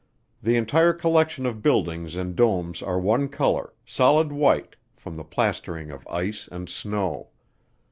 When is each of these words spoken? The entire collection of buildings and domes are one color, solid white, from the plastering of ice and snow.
The 0.41 0.55
entire 0.55 0.93
collection 0.93 1.45
of 1.45 1.61
buildings 1.61 2.15
and 2.15 2.35
domes 2.35 2.81
are 2.81 2.99
one 2.99 3.27
color, 3.29 3.75
solid 3.85 4.31
white, 4.31 4.75
from 4.95 5.15
the 5.15 5.23
plastering 5.23 5.91
of 5.91 6.07
ice 6.07 6.49
and 6.51 6.67
snow. 6.67 7.29